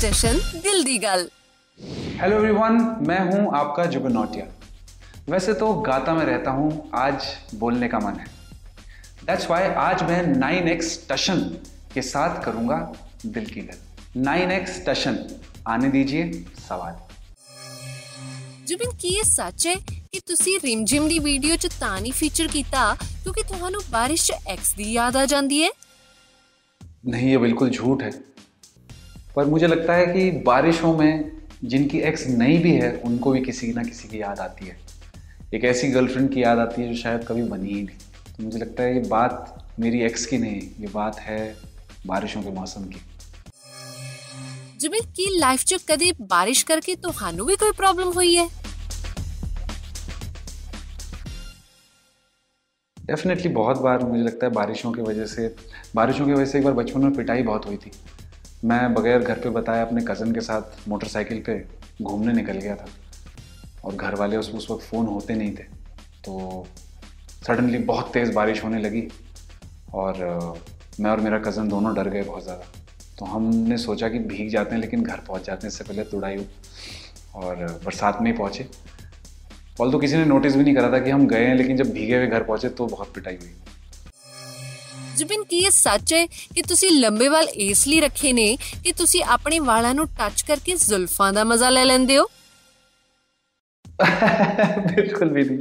Station 0.00 0.38
दिल 0.58 0.84
दी 0.84 0.98
गल 0.98 1.28
hello 2.18 2.36
everyone 2.36 2.78
मैं 3.02 3.18
हूं 3.22 3.52
आपका 3.56 3.84
जुबिन 3.86 4.12
नौटिया 4.12 4.46
वैसे 5.28 5.54
तो 5.54 5.72
गाता 5.82 6.14
में 6.14 6.24
रहता 6.24 6.50
हूं 6.52 6.70
आज 6.98 7.26
बोलने 7.54 7.88
का 7.88 7.98
मन 8.00 8.14
है 8.16 8.26
दैट्स 9.24 9.50
वाई 9.50 9.68
आज 9.80 10.02
मैं 10.04 10.22
नाइन 10.28 10.68
एक्स 10.68 10.98
टशन 11.10 11.40
के 11.94 12.02
साथ 12.04 12.42
करूंगा 12.44 12.78
दिल 13.28 13.46
की 13.46 13.60
गल 13.62 14.22
नाइन 14.22 14.52
एक्स 14.52 14.80
टशन 14.86 15.18
आने 15.68 15.90
दीजिए 15.90 16.44
सवाल 16.62 16.94
ਜੁਬਿਨ 18.68 18.90
ਕੀ 18.92 19.08
ਇਹ 19.10 19.24
ਸੱਚ 19.24 19.66
ਹੈ 19.66 19.74
ਕਿ 20.12 20.20
ਤੁਸੀਂ 20.26 20.58
ਰਿਮਝਿਮ 20.60 21.06
ਦੀ 21.08 21.18
ਵੀਡੀਓ 21.20 21.56
'ਚ 21.56 21.68
ਤਾਂ 21.80 21.90
ਨਹੀਂ 21.92 22.12
ਫੀਚਰ 22.12 22.46
ਕੀਤਾ 22.48 22.94
ਕਿਉਂਕਿ 22.94 23.42
ਤੁਹਾਨੂੰ 23.44 23.80
ਬਾਰਿਸ਼ 23.90 24.24
'ਚ 24.24 24.32
ਐਕਸ 24.48 24.74
ਦੀ 24.76 24.92
ਯਾਦ 24.92 25.16
ਆ 25.16 25.24
ਜਾਂਦੀ 25.26 25.62
ਹੈ 25.62 25.70
नहीं 27.06 27.26
ये 27.26 27.38
बिल्कुल 27.38 27.68
झूठ 27.70 28.02
है 28.02 28.10
पर 29.35 29.45
मुझे 29.45 29.67
लगता 29.67 29.93
है 29.93 30.05
कि 30.05 30.29
बारिशों 30.45 30.97
में 30.97 31.31
जिनकी 31.63 31.99
एक्स 31.99 32.27
नहीं 32.27 32.57
भी 32.63 32.71
है 32.71 32.91
उनको 33.05 33.31
भी 33.31 33.41
किसी 33.41 33.71
ना 33.73 33.83
किसी 33.83 34.07
की 34.07 34.21
याद 34.21 34.39
आती 34.39 34.65
है। 34.65 34.77
एक 35.53 35.63
ऐसी 35.65 35.87
गर्लफ्रेंड 35.87 36.29
की 36.33 36.43
याद 36.43 36.59
आती 36.59 36.81
है 36.81 36.87
जो 36.89 36.95
शायद 36.95 37.23
कभी 37.27 37.43
बनी 37.43 37.69
ही 37.69 37.81
नहीं। 37.83 37.97
तो 38.37 38.43
मुझे 38.43 38.59
लगता 38.59 38.83
है 38.83 38.93
ये 38.95 39.03
बात 39.09 39.75
मेरी 39.79 40.01
एक्स 40.01 40.25
की 40.25 40.37
नहीं 40.37 40.61
ये 40.79 40.87
बात 40.93 41.19
है 41.19 41.39
बारिशों 42.07 42.41
के 42.41 42.51
मौसम 42.51 42.83
की। 42.85 43.01
जुबिल 44.81 45.01
की 45.15 45.27
लाइफ 45.39 45.63
च 45.63 45.79
कभी 45.89 46.11
बारिश 46.21 46.63
करके 46.63 46.95
तो 46.95 47.09
हानू 47.11 47.45
भी 47.45 47.55
कोई 47.55 47.71
प्रॉब्लम 47.71 48.07
हुई 48.11 48.33
है? 48.35 48.47
डेफिनेटली 52.97 53.49
बहुत 53.53 53.81
बार 53.81 54.03
मुझे 54.03 54.23
लगता 54.23 54.45
है 54.45 54.51
बारिशों 54.53 54.91
की 54.91 55.01
वजह 55.01 55.25
से 55.25 55.55
बारिशों 55.95 56.25
की 56.25 56.33
वजह 56.33 56.45
से 56.45 56.57
एक 56.57 56.63
बार 56.63 56.73
बचपन 56.73 57.01
में 57.01 57.13
पिटाई 57.13 57.43
बहुत 57.43 57.65
हुई 57.65 57.77
थी। 57.77 57.91
मैं 58.63 58.93
बगैर 58.93 59.19
घर 59.19 59.39
पे 59.39 59.49
बताए 59.49 59.81
अपने 59.81 60.01
कज़न 60.01 60.31
के 60.31 60.41
साथ 60.41 60.87
मोटरसाइकिल 60.89 61.41
पे 61.41 61.53
घूमने 62.01 62.33
निकल 62.33 62.57
गया 62.57 62.75
था। 62.75 62.85
और 63.85 63.95
घर 63.95 64.15
वाले 64.15 64.37
उस 64.37 64.51
उस 64.55 64.69
वक्त 64.71 64.83
फ़ोन 64.83 65.05
होते 65.07 65.35
नहीं 65.35 65.51
थे। 65.51 65.63
तो 66.25 66.65
सडनली 67.47 67.77
बहुत 67.85 68.11
तेज़ 68.13 68.33
बारिश 68.33 68.63
होने 68.63 68.79
लगी 68.79 69.07
और 69.93 70.19
मैं 70.99 71.09
और 71.11 71.19
मेरा 71.19 71.39
कज़न 71.39 71.69
दोनों 71.69 71.93
डर 71.95 72.09
गए 72.09 72.23
बहुत 72.23 72.43
ज़्यादा। 72.43 72.65
तो 73.19 73.25
हमने 73.25 73.77
सोचा 73.77 74.09
कि 74.09 74.19
भीग 74.19 74.49
जाते 74.49 74.75
हैं, 74.75 74.81
लेकिन 74.81 75.03
घर 75.03 75.19
पहुँच 75.27 75.45
जाते 75.45 75.67
हैं। 75.67 75.71
इससे 75.73 75.83
पहले 75.83 76.03
तुड़ाई 76.03 76.35
हुई 76.35 76.47
और 77.35 77.65
बरसात 77.85 78.21
में 78.21 78.31
ही 78.31 78.37
पहुँचे। 78.37 78.67
ऑल 79.81 79.91
तो 79.91 79.99
किसी 79.99 80.17
ने 80.17 80.25
नोटिस 80.25 80.55
भी 80.55 80.63
नहीं 80.63 80.75
करा 80.75 80.91
था 80.91 80.99
कि 80.99 81.09
हम 81.09 81.27
गए 81.27 81.45
हैं, 81.45 81.55
लेकिन 81.55 81.77
जब 81.77 81.91
भीगे 81.93 82.17
हुए 82.17 82.27
घर 82.27 82.43
पहुँचे 82.43 82.69
तो 82.69 82.87
बहुत 82.87 83.13
पिटाई 83.15 83.35
हुई। 83.35 83.53
ਜੁਬਿਨ 85.20 85.42
ਕੀ 85.44 85.58
ਇਹ 85.58 85.70
ਸੱਚ 85.72 86.12
ਹੈ 86.12 86.24
ਕਿ 86.54 86.62
ਤੁਸੀਂ 86.62 86.90
ਲੰਬੇ 86.92 87.28
ਵਾਲ 87.28 87.48
ਇਸ 87.66 87.86
ਲਈ 87.88 88.00
ਰੱਖੇ 88.00 88.32
ਨੇ 88.32 88.46
ਕਿ 88.84 88.92
ਤੁਸੀਂ 88.94 89.22
ਆਪਣੇ 89.30 89.58
ਵਾਲਾਂ 89.66 89.94
ਨੂੰ 89.94 90.06
ਟੱਚ 90.18 90.42
ਕਰਕੇ 90.42 90.74
ਜ਼ੁਲਫਾਂ 90.78 91.32
ਦਾ 91.32 91.44
ਮਜ਼ਾ 91.46 91.70
ਲੈ 91.70 91.84
ਲੈਂਦੇ 91.84 92.18
ਹੋ 92.18 92.26
बिल्कुल 94.88 95.28
भी 95.30 95.42
नहीं 95.44 95.60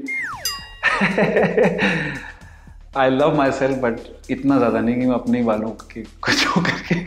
I 2.95 3.11
love 3.11 3.31
myself 3.55 3.77
but 3.79 4.01
इतना 4.29 4.57
ज़्यादा 4.57 4.81
नहीं 4.81 4.95
कि 4.95 5.05
मैं 5.05 5.15
अपने 5.15 5.39
ही 5.39 5.45
बालों 5.45 5.69
के 5.85 6.03
कुछ 6.21 6.43
हो 6.47 6.61
करके 6.63 6.97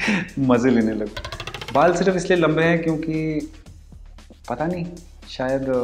मज़े 0.47 0.73
लेने 0.73 0.95
लगूँ 0.95 1.73
बाल 1.73 1.95
सिर्फ 1.97 2.17
इसलिए 2.17 2.39
लंबे 2.39 2.65
हैं 2.65 2.79
क्योंकि 2.83 3.21
पता 4.49 4.67
नहीं 4.67 4.85
शायद 5.31 5.69
अ, 5.71 5.79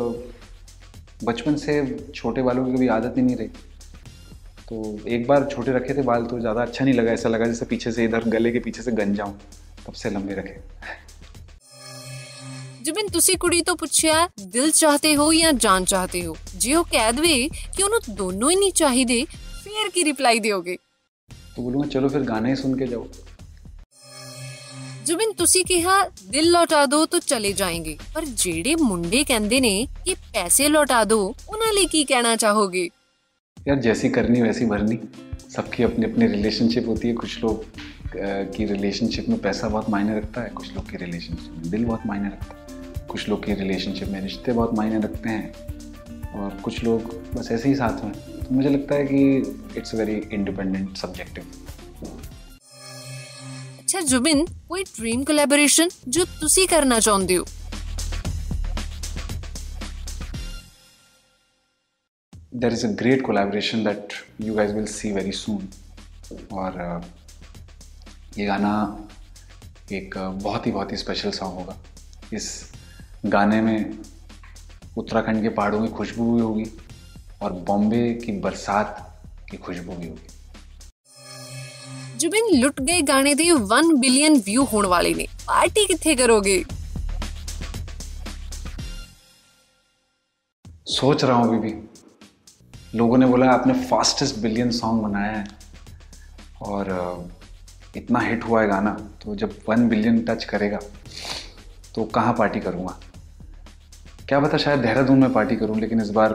बचपन 1.25 1.57
से 1.59 1.77
छोटे 2.15 2.43
बालों 2.43 2.65
की 2.67 2.75
कभी 2.75 2.89
आदत 2.93 3.15
ही 3.17 3.23
नहीं 3.23 3.37
रही 3.37 3.51
तो 4.70 4.80
एक 5.10 5.28
बार 5.28 5.46
छोटे 5.48 5.72
रखे 5.74 5.94
थे 5.94 6.02
बाल 6.04 6.26
तो 6.26 6.40
ज़्यादा 6.40 6.62
अच्छा 6.64 6.86
नहीं 6.86 6.94
लगा 6.96 7.12
ऐसा 7.12 7.30
लगा 7.30 7.46
जैसे 7.46 7.66
पीछे 7.68 7.92
से 7.92 8.04
इधर 8.06 8.28
गले 8.30 8.52
के 8.52 8.60
पीछे 8.62 8.82
से 8.82 8.92
गंज 8.94 9.16
जाऊँ 9.18 9.34
तब 9.86 9.94
से 9.96 10.10
लंबे 10.12 10.36
रखे 10.36 10.60
ਜਿਵੇਂ 12.84 13.04
ਤੁਸੀਂ 13.14 13.38
ਕੁੜੀ 13.38 13.62
ਤੋਂ 13.62 13.76
ਪੁੱਛਿਆ 13.78 14.28
ਦਿਲ 14.44 14.70
ਚਾਹਤੇ 14.72 15.16
ਹੋ 15.16 15.32
ਜਾਂ 15.34 15.52
ਜਾਨ 15.56 15.86
ਚਾਹਤੇ 15.86 16.26
ਹੋ 16.26 16.36
ਜੇ 16.58 16.74
ਉਹ 16.76 16.84
ਕਹਿ 16.92 17.12
ਦਵੇ 17.14 17.48
ਕਿ 17.76 17.84
ਉਹਨੂੰ 17.84 18.00
ਦੋਨੋਂ 18.16 18.50
ਹੀ 18.52 18.56
ਨਹੀਂ 18.56 18.72
ਚਾਹੀਦੇ 18.76 19.24
ਫਿਰ 19.64 19.90
ਕੀ 19.94 20.04
ਰਿਪਲਾਈ 20.04 20.40
ਦਿਓਗੇ 20.40 20.78
तो 21.56 21.64
बोलूँगा 21.64 21.88
चलो 21.94 22.10
फिर 22.12 22.24
गाना 22.28 22.50
ही 22.50 22.56
सुन 22.60 22.76
के 22.80 22.86
जाओ 22.90 23.04
ਜੁਬਿਨ 25.06 25.32
ਤੁਸੀਂ 25.34 25.64
ਕਿਹਾ 25.66 25.98
ਦਿਲ 26.30 26.50
ਲੌਟਾ 26.52 26.86
ਦਿਓ 26.86 27.06
ਤਾਂ 27.06 27.20
ਚਲੇ 27.28 27.52
ਜਾਏਂਗੇ 27.54 27.98
ਪਰ 28.16 28.26
ਜਿਹੜੇ 28.38 28.76
ਮੁੰਡੇ 28.82 29.24
ਕਹਿੰਦੇ 29.24 29.60
ਨੇ 29.62 29.74
ਕਿ 30.06 30.16
ਪੈਸੇ 30.34 30.68
ਲੌਟਾ 30.70 31.04
ਦਿਓ 31.06 31.28
ਉਹਨਾਂ 31.50 31.74
ਲਈ 31.74 31.86
ਕੀ 31.88 32.04
ਕਹਿਣਾ 32.06 32.36
ਚਾਹੋਗੇ 32.36 32.88
यार 33.69 33.79
जैसी 33.81 34.09
करनी 34.09 34.41
वैसी 34.43 34.67
भरनी 34.67 34.99
सबकी 35.51 35.83
अपनी 35.83 36.05
अपनी 36.05 36.27
रिलेशनशिप 36.27 36.89
होती 36.89 37.09
है 37.09 37.15
कुछ 37.15 37.43
लोग 37.45 37.61
अ, 37.61 38.43
की 38.57 38.65
रिलेशनशिप 38.65 39.29
में 39.29 39.39
पैसा 39.41 39.69
बहुत 39.69 39.89
मायने 39.91 40.17
रखता 40.19 40.41
है 40.41 40.51
कुछ 40.51 40.75
लोग 40.75 40.91
की 40.91 40.97
रिलेशनशिप 40.97 41.53
में 41.53 41.71
दिल 41.71 41.85
बहुत 41.85 42.07
मायने 42.07 42.29
रखता 42.29 42.57
है 42.57 43.07
कुछ 43.09 43.29
लोग 43.29 43.45
की 43.45 43.55
रिलेशनशिप 43.55 44.09
में 44.09 44.21
रिश्ते 44.21 44.53
बहुत 44.53 44.75
मायने 44.75 44.99
रखते 44.99 45.29
हैं 45.29 46.33
और 46.35 46.61
कुछ 46.63 46.83
लोग 46.85 47.15
बस 47.35 47.49
ऐसे 47.53 47.69
ही 47.69 47.75
साथ 47.75 48.05
में 48.05 48.13
तो 48.13 48.55
मुझे 48.55 48.69
लगता 48.69 48.95
है 48.95 49.07
कि 49.07 49.23
इट्स 49.79 49.95
वेरी 49.95 50.21
इंडिपेंडेंट 50.33 50.97
सब्जेक्टिव 50.97 51.53
ਅੱਛਾ 53.81 54.01
ਜੁਬਿਨ 54.01 54.45
ਕੋਈ 54.69 54.83
ਡ੍ਰੀਮ 54.85 55.23
ਕੋਲੈਬੋਰੇਸ਼ਨ 55.25 55.89
ਜੋ 56.09 56.25
ਤੁਸੀਂ 56.41 56.67
ਕਰਨਾ 56.69 56.99
ਚਾਹੁੰਦੇ 57.01 57.37
ਹੋ 57.37 57.45
there 62.53 62.71
is 62.71 62.85
a 62.85 62.93
great 62.93 63.23
collaboration 63.25 63.83
that 63.85 64.15
you 64.39 64.55
guys 64.55 64.73
will 64.73 64.87
see 64.89 65.11
very 65.13 65.33
soon 65.35 65.63
और 66.55 66.79
अ, 66.81 67.01
ये 68.39 68.47
गाना 68.47 68.73
एक 69.93 70.17
अ, 70.19 70.29
बहुत 70.43 70.67
ही 70.67 70.73
बहुत 70.73 70.93
ही 70.93 70.97
स्पेशल 70.97 71.31
सॉन्ग 71.31 71.59
होगा 71.59 71.77
इस 72.33 72.47
गाने 73.27 73.61
में 73.61 73.99
उत्तराखंड 74.99 75.43
के 75.43 75.49
पहाड़ों 75.59 75.83
की 75.83 75.89
खुशबू 75.95 76.35
भी 76.35 76.41
होगी 76.43 76.65
और 77.43 77.53
बॉम्बे 77.71 78.03
की 78.25 78.33
बरसात 78.41 78.97
की 79.51 79.57
खुशबू 79.69 79.97
भी 79.97 80.09
होगी 80.09 80.33
ਜੁਬਿਨ 82.19 82.45
ਲੁੱਟ 82.61 82.81
ਗਏ 82.81 83.01
ਗਾਣੇ 83.09 83.35
ਦੇ 83.35 83.45
1 83.53 83.89
ਬਿਲੀਅਨ 84.01 84.35
ਵਿਊ 84.45 84.65
ਹੋਣ 84.73 84.87
ਵਾਲੇ 84.87 85.13
ਨੇ 85.15 85.27
ਪਾਰਟੀ 85.47 85.85
ਕਿੱਥੇ 85.87 86.15
ਕਰੋਗੇ 86.17 86.63
सोच 90.87 91.23
रहा 91.29 91.37
हूँ 91.37 91.47
अभी 91.47 91.59
भी 91.61 91.71
लोगों 92.95 93.19
ने 93.19 93.27
बोला 93.27 93.51
आपने 93.53 93.75
फास्टेस्ट 93.85 94.39
बिलियन 94.41 94.71
सॉन्ग 94.73 95.03
बनाया 95.03 95.31
है 95.33 95.45
और 96.63 96.89
अ, 96.91 97.29
इतना 97.97 98.21
हिट 98.21 98.45
हुआ 98.45 98.61
है 98.63 98.69
गाना 98.69 98.91
तो 99.23 99.35
जब 99.37 99.57
वन 99.69 99.89
बिलियन 99.89 100.21
टच 100.25 100.45
करेगा 100.47 100.79
तो 101.95 102.05
कहाँ 102.15 102.33
पार्टी 102.39 102.61
करूँगा 102.61 102.99
क्या 104.29 104.41
पता 104.41 104.59
शायद 104.59 104.81
देहरादून 104.81 105.19
में 105.19 105.33
पार्टी 105.33 105.57
करूँ 105.57 105.79
लेकिन 105.81 106.01
इस 106.01 106.11
बार 106.13 106.33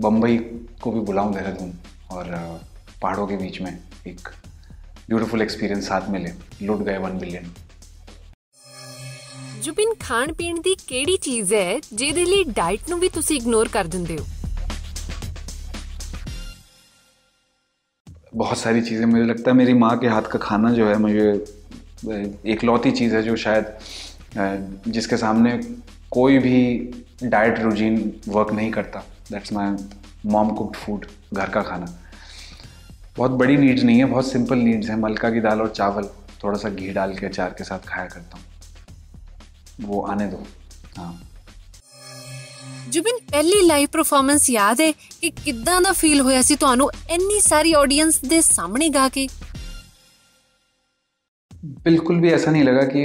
बम्बई 0.00 0.36
को 0.82 0.90
भी 0.92 1.00
बुलाऊँ 1.02 1.34
देहरादून 1.34 1.72
और 2.12 2.30
अ, 2.32 2.42
पहाड़ों 3.02 3.26
के 3.26 3.36
बीच 3.36 3.60
में 3.60 3.72
एक 4.06 4.28
ब्यूटीफुल 5.08 5.42
एक्सपीरियंस 5.42 5.88
साथ 5.88 6.08
में 6.10 6.18
ले 6.20 6.32
लुट 6.66 6.82
गए 6.82 6.98
वन 7.00 7.18
बिलियन 7.18 7.52
ਜੁਬਿਨ 9.62 9.92
ਖਾਣ 10.00 10.32
ਪੀਣ 10.32 10.56
ਦੀ 10.60 10.74
ਕਿਹੜੀ 10.86 11.16
ਚੀਜ਼ 11.16 11.52
ਹੈ 11.54 11.78
ਜਿਹਦੇ 11.94 12.24
ਲਈ 12.24 12.44
ਡਾਈਟ 12.54 12.88
ਨੂੰ 12.90 12.98
ਵੀ 13.00 13.08
ਤੁਸੀਂ 13.08 13.36
ਇਗਨੋਰ 13.36 13.68
ਕਰ 13.68 13.84
ਦਿੰਦੇ 13.86 14.16
ਹੋ 14.18 14.24
बहुत 18.37 18.57
सारी 18.57 18.81
चीज़ें, 18.81 19.05
मुझे 19.05 19.23
लगता 19.23 19.51
है 19.51 19.57
मेरी 19.57 19.73
माँ 19.73 19.97
के 19.99 20.07
हाथ 20.07 20.21
का 20.21 20.39
खाना 20.39 20.71
जो 20.71 20.87
है 20.87 20.97
मुझे 20.99 21.29
एकलौती 22.45 22.91
चीज़ 22.91 23.15
है 23.15 23.21
जो 23.23 23.35
शायद 23.35 23.77
जिसके 24.87 25.17
सामने 25.17 25.57
कोई 26.11 26.37
भी 26.39 26.59
डाइट 27.23 27.59
रूजीन 27.59 27.95
वर्क 28.27 28.51
नहीं 28.51 28.71
करता। 28.71 28.99
That's 29.31 29.53
my 29.53 29.75
mom 30.25 30.49
cooked 30.49 30.75
food 30.75 31.05
घर 31.33 31.49
का 31.49 31.61
खाना। 31.61 31.85
बहुत 33.17 33.31
बड़ी 33.31 33.57
नीड्स 33.57 33.83
नहीं 33.83 33.97
है, 33.97 34.05
बहुत 34.05 34.31
सिंपल 34.31 34.57
नीड्स 34.57 34.89
हैं। 34.89 34.97
मलका 34.97 35.29
की 35.29 35.39
दाल 35.41 35.61
और 35.61 35.69
चावल 35.69 36.09
थोड़ा 36.43 36.57
सा 36.59 36.69
घी 36.69 36.89
डाल 36.89 37.15
के, 37.15 37.25
अचार 37.25 37.55
के 37.57 37.63
साथ 37.63 37.87
खाया 37.87 38.07
करता 38.07 38.37
हूँ। 38.37 39.87
वो 39.87 40.01
आने 40.01 40.27
दो। 40.27 40.43
हाँ। 40.97 41.26
जुबिन 42.97 43.17
ਪਹਿਲੀ 43.31 43.61
ਲਾਈਵ 43.63 43.87
ਪਰਫਾਰਮੈਂਸ 43.93 44.49
ਯਾਦ 44.49 44.81
ਹੈ 44.81 44.91
ਕਿ 45.21 45.29
ਕਿੱਦਾਂ 45.43 45.81
ਦਾ 45.81 45.91
ਫੀਲ 45.93 46.21
ਹੋਇਆ 46.21 46.41
ਸੀ 46.41 46.55
ਤੁਹਾਨੂੰ 46.55 46.89
ਇੰਨੀ 47.11 47.39
ਸਾਰੀ 47.41 47.73
ਆਡੀਅנס 47.73 48.19
ਦੇ 48.29 48.41
ਸਾਹਮਣੇ 48.43 48.89
ਗਾ 48.91 49.09
ਕੇ 49.09 49.27
बिल्कुल 51.85 52.19
भी 52.23 52.29
ऐसा 52.35 52.51
नहीं 52.53 52.65
लगा 52.65 52.81
कि 52.89 53.03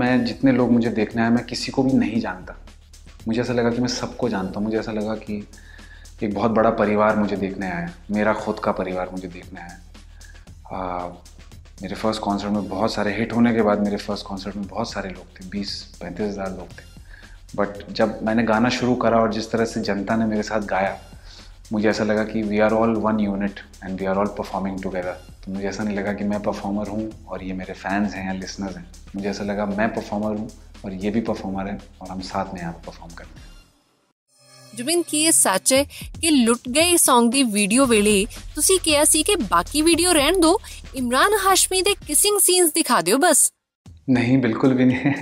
मैं 0.00 0.08
जितने 0.24 0.52
लोग 0.56 0.72
मुझे 0.72 0.90
देखने 0.96 1.22
आए, 1.22 1.30
मैं 1.36 1.42
किसी 1.44 1.72
को 1.76 1.84
भी 1.84 1.94
नहीं 1.94 2.18
जानता। 2.24 2.54
मुझे 3.28 3.40
ऐसा 3.44 3.56
लगा 3.58 3.70
कि 3.70 3.84
मैं 3.84 3.90
सबको 3.92 4.28
जानता 4.28 4.60
हूँ। 4.60 4.64
मुझे 4.66 4.78
ऐसा 4.80 4.92
लगा 4.92 5.14
कि 5.22 5.36
एक 6.22 6.34
बहुत 6.34 6.56
बड़ा 6.58 6.72
परिवार 6.80 7.16
मुझे 7.16 7.38
देखने 7.38 7.70
आया 7.70 7.88
मेरा 8.12 8.34
खुद 8.40 8.60
का 8.66 8.74
परिवार 8.80 9.12
मुझे 9.12 9.28
देखने 9.28 9.60
आया 9.62 9.76
मेरे 11.82 12.00
फ़र्स्ट 12.02 12.22
कॉन्सर्ट 12.22 12.52
में 12.52 12.68
बहुत 12.68 12.94
सारे 12.94 13.14
हिट 13.16 13.32
होने 13.32 13.54
के 13.54 13.68
बाद 13.70 13.84
मेरे 13.84 14.02
फ़र्स्ट 14.04 14.26
कॉन्सर्ट 14.26 14.56
में 14.56 14.66
बहुत 14.68 14.92
सारे 14.92 15.10
लोग 15.10 15.26
थे, 15.30 15.48
बीस, 15.48 15.72
पैंतीस 16.00 16.26
हज़ार 16.26 16.52
लोग 16.52 16.76
थे। 16.76 16.93
बट 17.55 17.91
जब 17.91 18.19
मैंने 18.23 18.43
गाना 18.43 18.69
शुरू 18.69 18.95
करा 18.95 19.19
और 19.19 19.33
जिस 19.33 19.51
तरह 19.51 19.65
से 19.65 19.81
जनता 19.81 20.15
ने 20.15 20.25
मेरे 20.25 20.43
साथ 20.43 20.67
गाया 20.67 20.97
मुझे 21.73 21.89
ऐसा 21.89 22.03
लगा 22.03 22.23
कि 22.23 22.41
we 22.43 22.59
are 22.59 22.73
all 22.73 22.95
one 22.97 23.19
unit 23.19 23.59
and 23.83 23.99
we 23.99 24.05
are 24.05 24.17
all 24.17 24.27
performing 24.37 24.81
together 24.83 25.19
तो 25.45 25.51
मुझे 25.51 25.67
ऐसा 25.67 25.83
नहीं 25.83 25.97
लगा 25.97 26.13
कि 26.13 26.23
मैं 26.23 26.41
परफॉर्मर 26.43 26.87
हूँ 26.87 27.09
और 27.27 27.43
ये 27.43 27.53
मेरे 27.53 27.73
फैंस 27.75 28.13
हैं 28.13 28.25
या 28.25 28.33
लिसनर्स 28.33 28.77
हैं 28.77 28.85
मुझे 29.15 29.29
ऐसा 29.29 29.43
लगा 29.43 29.65
मैं 29.65 29.93
परफॉर्मर 29.95 30.37
हूँ 30.37 30.49
और 30.85 30.93
ये 30.95 31.11
भी 31.11 31.21
परफॉर्मर 31.21 31.67
है 31.67 31.79
और 32.01 32.09
हम 32.09 32.21
साथ 32.23 32.53
में 32.53 32.61
यहाँ 32.61 32.73
पर 32.73 32.85
परफॉर्म 32.85 33.15
करते 33.15 33.39
हैं 33.39 33.49
ਜੁਬਿਨ 34.73 35.01
ਕੀ 35.01 35.23
ਇਹ 35.23 35.31
ਸੱਚ 35.31 35.73
ਹੈ 35.73 35.83
ਕਿ 36.21 36.29
ਲੁੱਟ 36.31 36.67
ਗਏ 36.69 36.95
Song 36.95 37.29
ਦੀ 37.29 37.43
ਵੀਡੀਓ 37.43 37.85
ਵੇਲੇ 37.85 38.25
ਤੁਸੀਂ 38.55 38.79
ਕਿਹਾ 38.79 39.05
ਸੀ 39.05 39.23
ਕਿ 39.23 39.35
ਬਾਕੀ 39.35 39.81
ਵੀਡੀਓ 39.81 40.11
ਰਹਿਣ 40.11 40.39
ਦਿਓ 40.39 40.59
ਇਮਰਾਨ 40.95 41.33
ਹਾਸ਼ਮੀ 41.45 41.81
ਦੇ 41.81 41.93
ਕਿਸਿੰਗ 42.07 42.39
ਸੀਨਸ 42.39 42.71
ਦਿਖਾ 42.73 43.01
ਦਿਓ 43.01 43.17
ਬਸ 43.17 43.49
नहीं 44.08 44.40
बिल्कुल 44.40 44.74
भी 44.74 44.84
नहीं। 44.84 45.12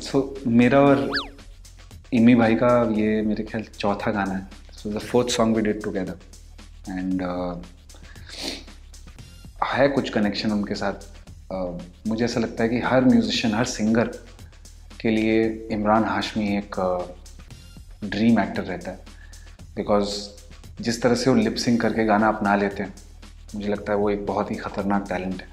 सो 0.00 0.18
so, 0.18 0.46
मेरा 0.46 0.80
और 0.80 1.10
इमी 2.12 2.34
भाई 2.34 2.54
का 2.54 2.70
ये 2.96 3.22
मेरे 3.22 3.44
ख्याल 3.44 3.64
चौथा 3.78 4.10
गाना 4.10 4.34
है। 4.34 4.46
So 4.72 4.90
the 4.90 4.98
fourth 4.98 5.28
song 5.28 5.56
we 5.56 5.62
did 5.62 5.82
together 5.82 6.16
and 6.90 7.22
है 9.64 9.88
कुछ 9.88 10.10
कनेक्शन 10.10 10.52
उनके 10.52 10.74
साथ। 10.74 11.08
Uh, 11.52 11.82
मुझे 12.06 12.24
ऐसा 12.24 12.40
लगता 12.40 12.62
है 12.62 12.68
कि 12.68 12.78
हर 12.80 13.04
म्यूजिशियन 13.04 13.54
हर 13.54 13.64
सिंगर 13.64 14.08
के 15.00 15.10
लिए 15.10 15.68
इमरान 15.72 16.04
हाशमी 16.04 16.56
एक 16.58 16.76
ड्रीम 18.04 18.38
एक्टर 18.40 18.62
रहता 18.62 18.90
है। 18.90 18.98
बिकॉज़ 19.76 20.10
जिस 20.80 21.02
तरह 21.02 21.14
से 21.14 21.30
वो 21.30 21.36
लिप 21.36 21.54
सिंग 21.54 21.78
करके 21.80 22.04
गाना 22.04 22.28
अपना 22.28 22.54
लेते 22.56 22.82
हैं 22.82 22.94
मुझे 23.55 23.67
लगता 23.67 23.93
है 23.93 23.97
वो 23.99 24.09
एक 24.09 24.25
बहुत 24.25 24.51
ही 24.51 24.55
ख़तरनाक 24.57 25.05
टैलेंट 25.09 25.41
है 25.41 25.47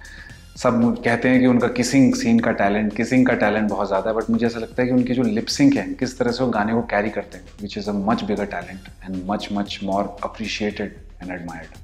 सब 0.56 0.80
कहते 1.04 1.28
हैं 1.28 1.40
कि 1.40 1.46
उनका 1.46 1.68
किसिंग 1.70 2.14
सीन 2.14 2.38
का 2.40 2.52
टैलेंट 2.54 2.94
किसिंग 2.96 3.26
का 3.26 3.34
टैलेंट 3.36 3.68
बहुत 3.70 3.88
ज़्यादा 3.88 4.10
है 4.10 4.16
बट 4.16 4.30
मुझे 4.30 4.46
ऐसा 4.46 4.60
लगता 4.60 4.82
है 4.82 4.88
कि 4.88 4.94
उनकी 4.94 5.14
जो 5.14 5.22
लिपसिंग 5.30 5.74
है 5.74 5.84
किस 5.94 6.18
तरह 6.18 6.32
से 6.32 6.44
वो 6.44 6.50
गाने 6.50 6.72
को 6.72 6.82
कैरी 6.90 7.10
करते 7.10 7.38
हैं 7.38 7.60
which 7.62 7.78
is 7.78 7.90
a 7.90 7.92
much 8.02 8.24
bigger 8.24 8.46
talent 8.48 8.88
and 9.04 9.22
much 9.26 9.48
much 9.52 9.78
more 9.84 10.16
appreciated 10.24 10.96
and 11.22 11.30
admired 11.30 11.80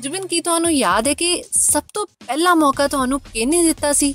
Zubin 0.00 0.26
ਕੀ 0.26 0.40
ਤੁਹਾਨੂੰ 0.40 0.70
ਯਾਦ 0.72 1.08
ਹੈ 1.08 1.12
ਕਿ 1.14 1.26
ਸਭ 1.52 1.82
ਤੋਂ 1.94 2.06
ਪਹਿਲਾ 2.20 2.54
ਮੌਕਾ 2.56 2.86
ਤੁਹਾਨੂੰ 2.88 3.20
ਕਿਹਨੇ 3.22 3.62
ਦਿੱਤਾ 3.64 3.92
ਸੀ 3.94 4.14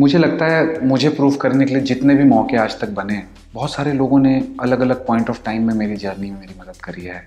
मुझे 0.00 0.18
लगता 0.18 0.46
है 0.46 0.60
मुझे 0.84 1.08
प्रूव 1.10 1.34
करने 1.36 1.64
के 1.64 1.74
लिए 1.74 1.82
जितने 1.84 2.14
भी 2.14 2.24
मौके 2.26 2.56
आज 2.58 2.76
तक 2.80 2.92
बने 2.92 3.14
हैं 3.14 3.37
बहुत 3.53 3.71
सारे 3.71 3.93
लोगों 3.93 4.19
ने 4.19 4.33
अलग 4.61 4.79
अलग 4.79 5.05
पॉइंट 5.05 5.29
ऑफ़ 5.29 5.41
टाइम 5.45 5.67
में 5.67 5.73
मेरी 5.75 5.95
जर्नी 5.97 6.29
में 6.31 6.39
मेरी 6.39 6.53
मदद 6.59 6.81
करी 6.83 7.03
है। 7.03 7.23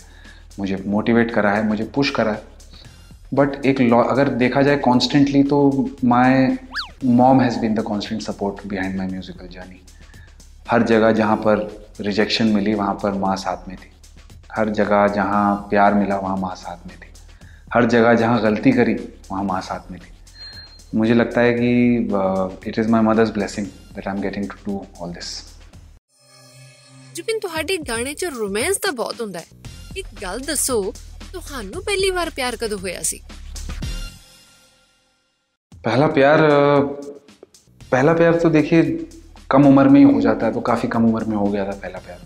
मुझे 0.59 0.77
मोटिवेट 0.87 1.31
करा 1.31 1.51
है, 1.51 1.67
मुझे 1.67 1.85
पुश 1.95 2.11
करा 2.11 2.33
है। 2.33 2.43
बट 3.35 3.65
एक 3.67 3.81
लॉ 3.81 4.03
अगर 4.05 4.29
देखा 4.37 4.63
जाए 4.63 4.77
कॉन्स्टेंटली 4.79 5.43
तो 5.45 5.89
my 6.05 6.57
mom 7.05 7.41
has 7.41 7.59
been 7.59 7.75
the 7.75 7.83
constant 7.83 8.23
support 8.23 8.67
behind 8.67 8.97
my 8.97 9.07
musical 9.07 9.49
journey 9.49 9.81
हर 10.71 10.83
जगह 10.83 11.13
जहाँ 11.13 11.37
पर 11.37 11.69
रिजेक्शन 12.01 12.47
मिली, 12.47 12.75
वहाँ 12.75 12.95
पर 12.95 13.13
माँ 13.15 13.37
साथ 13.37 13.69
में 13.69 13.77
थी। 13.77 13.91
हर 14.55 14.69
जगह 14.71 15.07
जहाँ 15.09 15.55
प्यार 15.71 15.95
मिला, 15.95 16.17
वहाँ 16.17 16.37
माँ 16.37 16.55
साथ 16.57 16.87
में 16.87 16.97
थी। 16.97 17.09
हर 17.75 17.87
जगह 17.87 18.15
जहाँ 18.15 18.41
गलती 18.43 18.73
करी, 18.73 18.95
वहाँ 19.31 19.45
माँ 19.45 19.61
साथ 19.61 19.91
में 19.91 19.99
थी। 20.01 20.11
मुझे 20.95 21.15
लगता 21.15 21.41
है 21.41 21.53
कि 21.55 22.69
it 22.69 22.79
is 22.79 22.89
my 22.89 23.03
mother's 23.03 23.31
blessing 23.31 23.67
that 23.67 24.09
I 24.09 24.15
am 24.15 24.21
getting 24.23 24.47
to 24.47 24.57
do 24.67 24.85
all 25.01 25.13
this 25.13 25.51
ਜੁਬਿਨ 27.16 27.39
ਤੁਹਾਡੇ 27.39 27.78
ਗਾਣੇ 27.88 28.13
'ਚ 28.13 28.25
ਰੋਮਾਂਸ 28.36 28.78
ਤਾਂ 28.78 28.92
ਬਹੁਤ 28.94 29.22
ਹੁੰਦਾ 29.22 29.39
ਹੈ 29.39 29.45
ਇੱਕ 29.98 30.07
ਗੱਲ 30.22 30.39
ਦੱਸੋ 30.42 30.81
ਤੁਹਾਨੂੰ 31.34 31.84
ਪਹਿਲੀ 31.84 32.10
ਵਾਰ 32.12 32.30
ਪਿਆਰ 32.31 32.56
ਕਦੋਂ 32.56 32.78
ਹੋਇਆ 32.80 33.01
ਸੀ 33.04 33.22
पहला 35.84 36.07
प्यार 36.07 36.42
पहला 37.81 38.13
प्यार 38.13 38.38
तो 38.38 38.50
देखिए 38.51 38.80
कम 39.51 39.66
उम्र 39.66 39.89
में 39.89 39.98
ही 39.98 40.06
हो 40.06 40.22
जाता 40.22 40.45
है 40.45 40.54
तो 40.54 40.62
काफ़ी 40.63 40.88
कम 40.89 41.06
उम्र 41.06 41.25
में 41.25 41.36
हो 41.38 41.45
गया 41.48 41.66
था 41.66 41.75
पहला 41.78 42.00
प्यार 42.00 42.25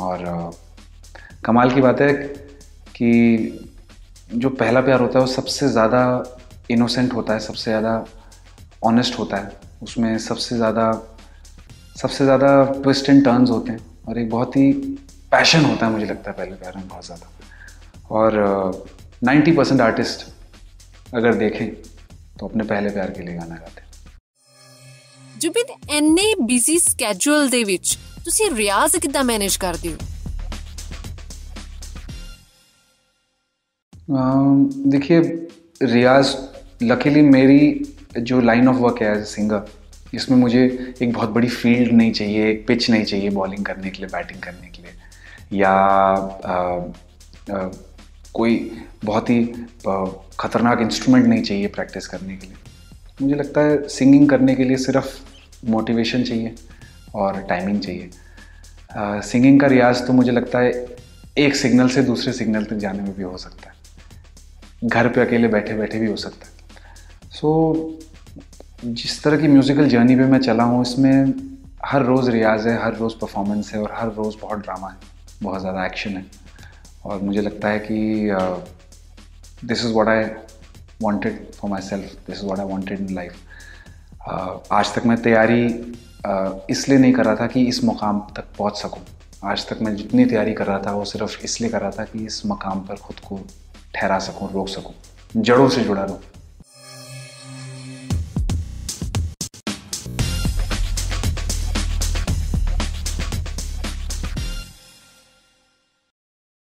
और 0.00 0.22
कमाल 1.44 1.70
की 1.70 1.80
बात 1.82 2.00
है 2.02 2.12
कि 2.94 3.10
जो 4.36 4.50
पहला 4.56 4.80
प्यार 4.82 5.00
होता 5.00 5.18
है 5.18 5.24
वो 5.24 5.32
सबसे 5.32 5.68
ज़्यादा 5.70 6.02
इनोसेंट 6.70 7.14
होता 7.14 7.34
है 7.34 7.40
सबसे 7.42 7.70
ज़्यादा 7.70 7.94
ऑनेस्ट 8.84 9.18
होता 9.18 9.36
है 9.38 9.52
उसमें 9.82 10.16
सबसे 10.20 10.56
ज़्यादा 10.56 10.86
सबसे 11.96 12.24
ज़्यादा 12.24 12.54
ट्विस्ट 12.78 13.10
एंड 13.10 13.24
टर्न्स 13.24 13.50
होते 13.50 13.72
हैं 13.72 13.80
और 14.08 14.18
एक 14.18 14.30
बहुत 14.30 14.56
ही 14.56 14.72
पैशन 15.32 15.64
होता 15.64 15.86
है 15.86 15.92
मुझे 15.92 16.06
लगता 16.06 16.30
है 16.30 16.36
पहले 16.36 16.56
प्यार 16.56 16.76
में 16.76 16.88
बहुत 16.88 17.06
ज़्यादा 17.06 17.30
और 18.10 18.38
नाइन्टी 19.24 19.52
परसेंट 19.52 19.80
आर्टिस्ट 19.82 20.26
अगर 21.14 21.34
देखें 21.36 21.66
तो 22.38 22.46
अपने 22.46 22.64
पहले 22.66 22.90
प्यार 22.90 23.10
के 23.10 23.22
लिए 23.22 23.34
गाना 23.34 23.56
गाते 23.56 23.80
हैं 23.80 23.90
ਜੁਬਿਨ 25.36 25.70
ਐਨੇ 25.90 26.24
ਬਿਜ਼ੀ 26.42 26.78
ਸਕੇਜੂਲ 26.78 27.48
ਦੇ 27.50 27.62
ਵਿੱਚ 27.64 27.96
ਤੁਸੀਂ 28.24 28.50
ਰਿਆਜ਼ 28.50 28.96
ਕਿੱਦਾਂ 28.96 29.24
ਮੈਨੇਜ 29.24 29.56
ਕਰਦੇ 29.58 29.92
ਹੋ 29.92 30.10
देखिए 34.92 35.18
रियाज 35.84 36.30
लकीली 36.82 37.20
मेरी 37.26 37.58
जो 38.22 38.40
लाइन 38.42 38.68
ऑफ 38.68 38.76
वर्क 38.78 39.02
है 39.02 39.10
एज 39.10 39.20
ए 39.20 39.24
सिंगर 39.26 39.60
इसमें 40.13 40.37
मुझे 40.37 40.93
एक 41.01 41.13
बहुत 41.13 41.29
बड़ी 41.29 41.47
फ़ील्ड 41.47 41.91
नहीं 41.91 42.11
चाहिए 42.11 42.49
एक 42.49 42.67
पिच 42.67 42.89
नहीं 42.89 43.03
चाहिए 43.03 43.29
बॉलिंग 43.29 43.65
करने 43.65 43.89
के 43.89 43.97
लिए 43.97 44.07
बैटिंग 44.07 44.41
करने 44.41 44.67
के 44.67 44.81
लिए। 44.81 45.59
या 45.61 45.69
आ, 45.69 46.79
आ, 47.55 47.69
कोई 48.33 48.71
बहुत 49.05 49.29
ही 49.29 49.43
ख़तरनाक 50.39 50.81
इंस्ट्रूमेंट 50.81 51.25
नहीं 51.25 51.43
चाहिए 51.43 51.67
प्रैक्टिस 51.67 52.07
करने 52.07 52.35
के 52.35 52.47
लिए। 52.47 52.55
मुझे 53.21 53.35
लगता 53.35 53.61
है 53.61 53.87
सिंगिंग 53.87 54.29
करने 54.29 54.55
के 54.55 54.63
लिए 54.63 54.77
सिर्फ़ 54.77 55.17
मोटिवेशन 55.65 56.23
चाहिए 56.23 56.55
और 57.15 57.41
टाइमिंग 57.41 57.79
चाहिए। 57.81 58.09
सिंगिंग 59.21 59.59
का 59.59 59.67
रियाज 59.67 60.05
तो 60.07 60.13
मुझे 60.13 60.31
लगता 60.31 60.59
है 60.59 60.85
एक 61.37 61.55
सिग्नल 61.55 61.87
से 61.89 62.03
दूसरे 62.03 62.33
सिग्नल 62.33 62.65
तक 62.65 62.73
जाने 62.73 63.01
में 63.03 63.15
भी 63.15 63.23
हो 63.23 63.37
सकता 63.37 63.69
है। 63.69 63.75
घर 64.83 65.07
पे 65.07 65.21
अकेले 65.21 65.47
बैठे 65.47 65.73
बैठे 65.73 65.99
भी 65.99 66.07
हो 66.07 66.15
सकता 66.15 66.45
है। 66.45 66.51
सो 67.31 67.49
so, 67.99 68.06
जिस 68.79 69.23
तरह 69.23 69.37
की 69.37 69.47
म्यूज़िकल 69.47 69.87
जर्नी 69.89 70.15
पे 70.15 70.25
मैं 70.31 70.39
चला 70.39 70.63
हूँ 70.63 70.81
इसमें 70.81 71.33
हर 71.85 72.03
रोज़ 72.05 72.29
रियाज 72.31 72.67
है 72.67 72.75
हर 72.83 72.95
रोज़ 72.95 73.13
परफॉर्मेंस 73.21 73.71
है 73.73 73.79
और 73.81 73.93
हर 73.95 74.11
रोज़ 74.13 74.35
बहुत 74.41 74.59
ड्रामा 74.59 74.89
है 74.89 74.97
बहुत 75.43 75.61
ज़्यादा 75.61 75.85
एक्शन 75.85 76.17
है। 76.17 76.25
और 77.05 77.21
मुझे 77.21 77.41
लगता 77.41 77.69
है 77.69 77.79
कि 77.79 77.97
this 79.65 79.85
is 79.85 79.93
what 79.93 80.07
I 80.07 80.23
wanted 81.01 81.39
for 81.55 81.71
myself 81.81 82.13
this 82.27 82.37
is 82.37 82.45
what 82.45 82.59
I 82.59 82.65
wanted 82.65 82.99
in 82.99 83.13
life 83.15 83.33
आज 84.71 84.93
तक 84.95 85.05
मैं 85.05 85.21
तैयारी 85.21 85.67
uh, 85.67 86.51
इसलिए 86.69 86.97
नहीं 86.97 87.13
कर 87.13 87.25
रहा 87.25 87.35
था 87.35 87.47
कि 87.47 87.65
इस 87.65 87.83
मुकाम 87.83 88.19
तक 88.35 88.55
पहुँच 88.57 88.77
सकूँ। 88.77 89.03
आज 89.45 89.67
तक 89.69 89.81
मैं 89.81 89.95
जितनी 89.95 90.25
तैयारी 90.25 90.53
कर 90.53 90.65
रहा 90.65 90.79
था 90.85 90.91
वो 90.91 91.05
सिर्फ़ 91.07 91.43
इसलिए 91.43 91.69
कर 91.69 91.81
रहा 91.81 91.91
था 91.91 92.03
कि 92.05 92.25
इस 92.25 92.41
मकाम 92.45 92.79
पर 92.79 92.95
खुद 92.97 93.19
को 93.27 93.39
ठहरा 93.93 94.19
सकूँ 94.21 94.53
रोक 94.53 94.67
सकूँ 94.69 95.41
जड़ों 95.41 95.69
से 95.69 95.83
जुड़ा 95.83 96.03
रहूँ। 96.03 96.19